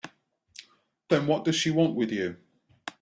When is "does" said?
1.45-1.55